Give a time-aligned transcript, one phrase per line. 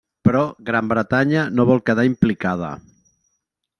[0.27, 2.71] Però Gran Bretanya no vol quedar implicada.